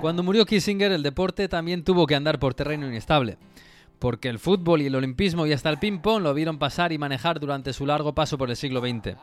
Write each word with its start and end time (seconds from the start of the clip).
Cuando 0.00 0.22
murió 0.22 0.46
Kissinger, 0.46 0.92
el 0.92 1.02
deporte 1.02 1.48
también 1.48 1.82
tuvo 1.82 2.06
que 2.06 2.14
andar 2.14 2.38
por 2.38 2.54
terreno 2.54 2.86
inestable, 2.86 3.36
porque 3.98 4.28
el 4.28 4.38
fútbol 4.38 4.80
y 4.80 4.86
el 4.86 4.94
olimpismo 4.94 5.44
y 5.44 5.52
hasta 5.52 5.70
el 5.70 5.78
ping-pong 5.78 6.22
lo 6.22 6.32
vieron 6.34 6.56
pasar 6.56 6.92
y 6.92 6.98
manejar 6.98 7.40
durante 7.40 7.72
su 7.72 7.84
largo 7.84 8.14
paso 8.14 8.38
por 8.38 8.48
el 8.48 8.56
siglo 8.56 8.80
XX. 8.80 9.16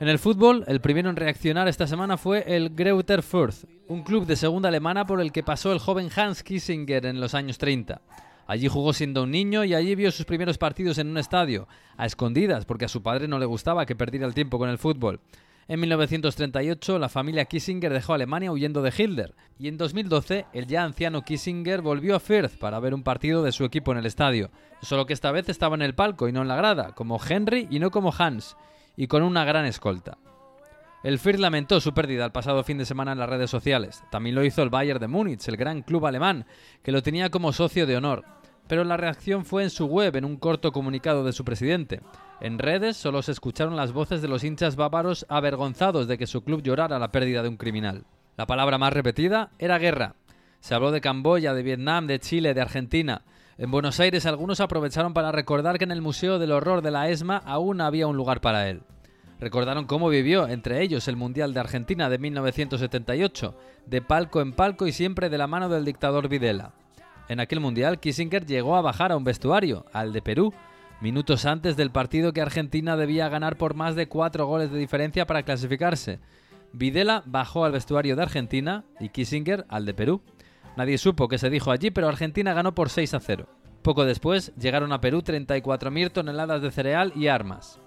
En 0.00 0.08
el 0.08 0.18
fútbol, 0.18 0.64
el 0.68 0.80
primero 0.80 1.10
en 1.10 1.16
reaccionar 1.16 1.68
esta 1.68 1.86
semana 1.86 2.16
fue 2.16 2.44
el 2.46 2.70
Greuther 2.70 3.22
Fürth, 3.22 3.66
un 3.88 4.02
club 4.02 4.24
de 4.24 4.36
segunda 4.36 4.70
alemana 4.70 5.06
por 5.06 5.20
el 5.20 5.32
que 5.32 5.42
pasó 5.42 5.70
el 5.70 5.80
joven 5.80 6.08
Hans 6.16 6.42
Kissinger 6.42 7.04
en 7.04 7.20
los 7.20 7.34
años 7.34 7.58
30. 7.58 8.00
Allí 8.46 8.68
jugó 8.68 8.94
siendo 8.94 9.24
un 9.24 9.30
niño 9.30 9.64
y 9.64 9.74
allí 9.74 9.94
vio 9.96 10.10
sus 10.10 10.24
primeros 10.24 10.56
partidos 10.56 10.96
en 10.96 11.08
un 11.08 11.18
estadio, 11.18 11.68
a 11.98 12.06
escondidas, 12.06 12.64
porque 12.64 12.86
a 12.86 12.88
su 12.88 13.02
padre 13.02 13.28
no 13.28 13.38
le 13.38 13.44
gustaba 13.44 13.84
que 13.84 13.96
perdiera 13.96 14.26
el 14.26 14.34
tiempo 14.34 14.58
con 14.58 14.70
el 14.70 14.78
fútbol. 14.78 15.20
En 15.68 15.80
1938, 15.80 17.00
la 17.00 17.08
familia 17.08 17.44
Kissinger 17.46 17.92
dejó 17.92 18.14
Alemania 18.14 18.52
huyendo 18.52 18.82
de 18.82 18.94
Hitler, 18.96 19.34
y 19.58 19.66
en 19.66 19.76
2012, 19.76 20.46
el 20.52 20.68
ya 20.68 20.84
anciano 20.84 21.22
Kissinger 21.22 21.82
volvió 21.82 22.14
a 22.14 22.20
Firth 22.20 22.56
para 22.56 22.78
ver 22.78 22.94
un 22.94 23.02
partido 23.02 23.42
de 23.42 23.50
su 23.50 23.64
equipo 23.64 23.90
en 23.90 23.98
el 23.98 24.06
estadio, 24.06 24.52
solo 24.80 25.06
que 25.06 25.12
esta 25.12 25.32
vez 25.32 25.48
estaba 25.48 25.74
en 25.74 25.82
el 25.82 25.96
palco 25.96 26.28
y 26.28 26.32
no 26.32 26.42
en 26.42 26.48
la 26.48 26.54
grada, 26.54 26.94
como 26.94 27.20
Henry 27.20 27.66
y 27.68 27.80
no 27.80 27.90
como 27.90 28.14
Hans, 28.16 28.56
y 28.96 29.08
con 29.08 29.24
una 29.24 29.44
gran 29.44 29.64
escolta. 29.64 30.18
El 31.02 31.18
Firth 31.18 31.40
lamentó 31.40 31.80
su 31.80 31.92
pérdida 31.92 32.24
el 32.24 32.32
pasado 32.32 32.62
fin 32.62 32.78
de 32.78 32.86
semana 32.86 33.12
en 33.12 33.18
las 33.18 33.28
redes 33.28 33.50
sociales. 33.50 34.04
También 34.10 34.36
lo 34.36 34.44
hizo 34.44 34.62
el 34.62 34.70
Bayern 34.70 35.00
de 35.00 35.08
Múnich, 35.08 35.48
el 35.48 35.56
gran 35.56 35.82
club 35.82 36.06
alemán, 36.06 36.46
que 36.84 36.92
lo 36.92 37.02
tenía 37.02 37.30
como 37.30 37.52
socio 37.52 37.86
de 37.86 37.96
honor. 37.96 38.24
Pero 38.68 38.84
la 38.84 38.96
reacción 38.96 39.44
fue 39.44 39.62
en 39.62 39.70
su 39.70 39.86
web, 39.86 40.16
en 40.16 40.24
un 40.24 40.36
corto 40.36 40.72
comunicado 40.72 41.24
de 41.24 41.32
su 41.32 41.44
presidente. 41.44 42.00
En 42.40 42.58
redes 42.58 42.96
solo 42.96 43.22
se 43.22 43.32
escucharon 43.32 43.76
las 43.76 43.92
voces 43.92 44.22
de 44.22 44.28
los 44.28 44.44
hinchas 44.44 44.76
bávaros 44.76 45.24
avergonzados 45.28 46.08
de 46.08 46.18
que 46.18 46.26
su 46.26 46.42
club 46.42 46.62
llorara 46.62 46.98
la 46.98 47.12
pérdida 47.12 47.42
de 47.42 47.48
un 47.48 47.56
criminal. 47.56 48.04
La 48.36 48.46
palabra 48.46 48.76
más 48.76 48.92
repetida 48.92 49.50
era 49.58 49.78
guerra. 49.78 50.14
Se 50.60 50.74
habló 50.74 50.90
de 50.90 51.00
Camboya, 51.00 51.54
de 51.54 51.62
Vietnam, 51.62 52.06
de 52.06 52.18
Chile, 52.18 52.52
de 52.52 52.60
Argentina. 52.60 53.22
En 53.56 53.70
Buenos 53.70 54.00
Aires 54.00 54.26
algunos 54.26 54.60
aprovecharon 54.60 55.14
para 55.14 55.32
recordar 55.32 55.78
que 55.78 55.84
en 55.84 55.92
el 55.92 56.02
Museo 56.02 56.38
del 56.38 56.52
Horror 56.52 56.82
de 56.82 56.90
la 56.90 57.08
ESMA 57.08 57.38
aún 57.38 57.80
había 57.80 58.06
un 58.06 58.16
lugar 58.16 58.40
para 58.40 58.68
él. 58.68 58.82
Recordaron 59.38 59.86
cómo 59.86 60.08
vivió, 60.08 60.48
entre 60.48 60.82
ellos, 60.82 61.08
el 61.08 61.16
Mundial 61.16 61.54
de 61.54 61.60
Argentina 61.60 62.08
de 62.08 62.18
1978, 62.18 63.54
de 63.86 64.02
palco 64.02 64.40
en 64.40 64.52
palco 64.52 64.86
y 64.86 64.92
siempre 64.92 65.28
de 65.28 65.38
la 65.38 65.46
mano 65.46 65.68
del 65.68 65.84
dictador 65.84 66.28
Videla. 66.28 66.72
En 67.28 67.40
aquel 67.40 67.60
Mundial, 67.60 67.98
Kissinger 67.98 68.46
llegó 68.46 68.76
a 68.76 68.82
bajar 68.82 69.10
a 69.10 69.16
un 69.16 69.24
vestuario, 69.24 69.86
al 69.92 70.12
de 70.12 70.22
Perú, 70.22 70.54
minutos 71.00 71.44
antes 71.44 71.76
del 71.76 71.90
partido 71.90 72.32
que 72.32 72.40
Argentina 72.40 72.96
debía 72.96 73.28
ganar 73.28 73.56
por 73.56 73.74
más 73.74 73.96
de 73.96 74.08
cuatro 74.08 74.46
goles 74.46 74.70
de 74.70 74.78
diferencia 74.78 75.26
para 75.26 75.42
clasificarse. 75.42 76.20
Videla 76.72 77.22
bajó 77.26 77.64
al 77.64 77.72
vestuario 77.72 78.16
de 78.16 78.22
Argentina 78.22 78.84
y 79.00 79.08
Kissinger 79.08 79.66
al 79.68 79.86
de 79.86 79.94
Perú. 79.94 80.22
Nadie 80.76 80.98
supo 80.98 81.26
qué 81.26 81.38
se 81.38 81.50
dijo 81.50 81.70
allí, 81.70 81.90
pero 81.90 82.08
Argentina 82.08 82.54
ganó 82.54 82.74
por 82.74 82.90
6 82.90 83.14
a 83.14 83.20
0. 83.20 83.48
Poco 83.82 84.04
después 84.04 84.52
llegaron 84.56 84.92
a 84.92 85.00
Perú 85.00 85.22
34.000 85.22 86.12
toneladas 86.12 86.62
de 86.62 86.70
cereal 86.70 87.12
y 87.16 87.28
armas. 87.28 87.80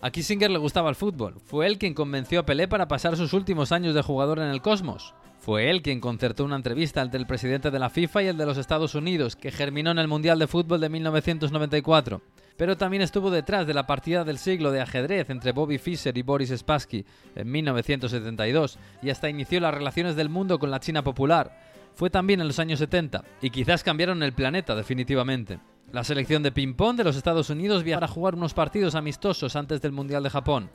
A 0.00 0.10
Kissinger 0.10 0.50
le 0.50 0.58
gustaba 0.58 0.90
el 0.90 0.96
fútbol. 0.96 1.40
Fue 1.44 1.66
él 1.66 1.78
quien 1.78 1.94
convenció 1.94 2.40
a 2.40 2.46
Pelé 2.46 2.68
para 2.68 2.88
pasar 2.88 3.16
sus 3.16 3.32
últimos 3.32 3.72
años 3.72 3.94
de 3.94 4.02
jugador 4.02 4.38
en 4.38 4.48
el 4.48 4.62
Cosmos. 4.62 5.14
Fue 5.44 5.68
él 5.68 5.82
quien 5.82 6.00
concertó 6.00 6.42
una 6.46 6.56
entrevista 6.56 7.02
entre 7.02 7.20
el 7.20 7.26
presidente 7.26 7.70
de 7.70 7.78
la 7.78 7.90
FIFA 7.90 8.22
y 8.22 8.26
el 8.28 8.38
de 8.38 8.46
los 8.46 8.56
Estados 8.56 8.94
Unidos, 8.94 9.36
que 9.36 9.50
germinó 9.50 9.90
en 9.90 9.98
el 9.98 10.08
Mundial 10.08 10.38
de 10.38 10.46
Fútbol 10.46 10.80
de 10.80 10.88
1994 10.88 12.22
pero 12.56 12.76
también 12.76 13.02
estuvo 13.02 13.30
detrás 13.30 13.66
de 13.66 13.74
la 13.74 13.86
partida 13.86 14.24
del 14.24 14.38
siglo 14.38 14.70
de 14.70 14.80
ajedrez 14.80 15.28
entre 15.30 15.52
Bobby 15.52 15.78
Fischer 15.78 16.16
y 16.16 16.22
Boris 16.22 16.50
Spassky 16.56 17.04
en 17.34 17.50
1972 17.50 18.78
y 19.02 19.10
hasta 19.10 19.28
inició 19.28 19.60
las 19.60 19.74
relaciones 19.74 20.16
del 20.16 20.28
mundo 20.28 20.58
con 20.58 20.70
la 20.70 20.80
China 20.80 21.02
popular. 21.02 21.58
Fue 21.94 22.10
también 22.10 22.40
en 22.40 22.46
los 22.46 22.58
años 22.58 22.78
70 22.78 23.24
y 23.42 23.50
quizás 23.50 23.82
cambiaron 23.82 24.22
el 24.22 24.32
planeta 24.32 24.74
definitivamente. 24.74 25.58
La 25.92 26.04
selección 26.04 26.42
de 26.42 26.52
ping-pong 26.52 26.96
de 26.96 27.04
los 27.04 27.16
Estados 27.16 27.50
Unidos 27.50 27.84
viajó 27.84 28.04
a 28.04 28.08
jugar 28.08 28.34
unos 28.34 28.54
partidos 28.54 28.94
amistosos 28.94 29.56
antes 29.56 29.80
del 29.80 29.92
Mundial 29.92 30.22
de 30.22 30.30
Japón. 30.30 30.70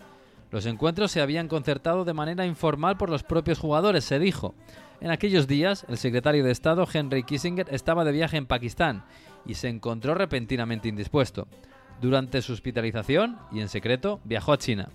Los 0.51 0.65
encuentros 0.65 1.11
se 1.11 1.21
habían 1.21 1.47
concertado 1.47 2.05
de 2.05 2.13
manera 2.13 2.45
informal 2.45 2.97
por 2.97 3.09
los 3.09 3.23
propios 3.23 3.59
jugadores, 3.59 4.03
se 4.03 4.19
dijo. 4.19 4.55
En 4.99 5.11
aquellos 5.11 5.47
días, 5.47 5.85
el 5.87 5.97
secretario 5.97 6.43
de 6.43 6.51
Estado 6.51 6.87
Henry 6.91 7.23
Kissinger 7.23 7.67
estaba 7.71 8.03
de 8.03 8.11
viaje 8.11 8.37
en 8.37 8.47
Pakistán 8.47 9.05
y 9.45 9.53
se 9.53 9.69
encontró 9.69 10.15
repentinamente 10.15 10.89
indispuesto. 10.89 11.47
Durante 12.01 12.41
su 12.41 12.53
hospitalización, 12.53 13.37
y 13.51 13.61
en 13.61 13.69
secreto, 13.69 14.19
viajó 14.23 14.53
a 14.53 14.57
China. 14.57 14.89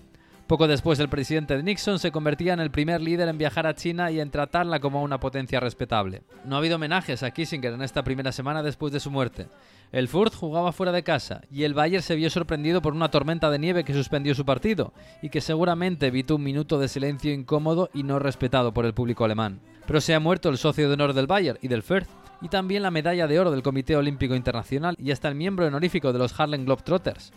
Poco 0.47 0.67
después, 0.67 0.99
el 0.99 1.09
presidente 1.09 1.61
Nixon 1.63 1.97
se 1.97 2.11
convertía 2.11 2.53
en 2.53 2.59
el 2.59 2.69
primer 2.69 3.01
líder 3.01 3.27
en 3.29 3.39
viajar 3.39 3.65
a 3.65 3.73
China 3.73 4.11
y 4.11 4.19
en 4.19 4.29
tratarla 4.29 4.79
como 4.79 5.01
una 5.01 5.19
potencia 5.19 5.59
respetable. 5.59 6.21
No 6.45 6.55
ha 6.55 6.59
habido 6.59 6.75
homenajes 6.75 7.23
a 7.23 7.31
Kissinger 7.31 7.73
en 7.73 7.81
esta 7.81 8.03
primera 8.03 8.31
semana 8.31 8.61
después 8.61 8.93
de 8.93 8.99
su 8.99 9.09
muerte. 9.09 9.47
El 9.91 10.07
Fürth 10.07 10.35
jugaba 10.35 10.71
fuera 10.71 10.91
de 10.91 11.01
casa 11.01 11.41
y 11.49 11.63
el 11.63 11.73
Bayern 11.73 12.03
se 12.03 12.15
vio 12.15 12.29
sorprendido 12.29 12.83
por 12.83 12.93
una 12.93 13.09
tormenta 13.09 13.49
de 13.49 13.57
nieve 13.57 13.83
que 13.83 13.93
suspendió 13.93 14.35
su 14.35 14.45
partido 14.45 14.93
y 15.23 15.29
que 15.29 15.41
seguramente 15.41 16.07
evitó 16.07 16.35
un 16.35 16.43
minuto 16.43 16.77
de 16.77 16.89
silencio 16.89 17.33
incómodo 17.33 17.89
y 17.91 18.03
no 18.03 18.19
respetado 18.19 18.71
por 18.71 18.85
el 18.85 18.93
público 18.93 19.25
alemán. 19.25 19.61
Pero 19.87 19.99
se 19.99 20.13
ha 20.13 20.19
muerto 20.19 20.49
el 20.49 20.59
socio 20.59 20.87
de 20.87 20.93
honor 20.93 21.13
del 21.13 21.25
Bayern 21.25 21.57
y 21.63 21.69
del 21.69 21.81
Fürth 21.81 22.09
y 22.41 22.49
también 22.49 22.83
la 22.83 22.91
medalla 22.91 23.25
de 23.25 23.39
oro 23.39 23.49
del 23.49 23.63
Comité 23.63 23.95
Olímpico 23.95 24.35
Internacional 24.35 24.95
y 24.99 25.09
hasta 25.09 25.27
el 25.27 25.33
miembro 25.33 25.65
honorífico 25.65 26.13
de 26.13 26.19
los 26.19 26.39
Harlem 26.39 26.65
Globetrotters. 26.65 27.31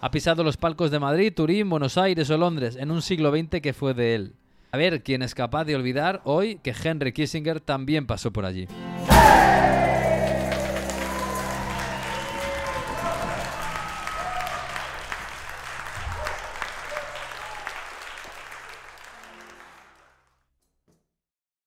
Ha 0.00 0.12
pisado 0.12 0.44
los 0.44 0.56
palcos 0.56 0.92
de 0.92 1.00
Madrid, 1.00 1.32
Turín, 1.34 1.68
Buenos 1.68 1.98
Aires 1.98 2.30
o 2.30 2.38
Londres 2.38 2.76
en 2.76 2.92
un 2.92 3.02
siglo 3.02 3.32
XX 3.32 3.60
que 3.60 3.72
fue 3.72 3.94
de 3.94 4.14
él. 4.14 4.34
A 4.70 4.76
ver 4.76 5.02
quién 5.02 5.22
es 5.22 5.34
capaz 5.34 5.64
de 5.64 5.74
olvidar 5.74 6.20
hoy 6.24 6.60
que 6.62 6.72
Henry 6.84 7.12
Kissinger 7.12 7.60
también 7.60 8.06
pasó 8.06 8.32
por 8.32 8.44
allí. 8.44 8.68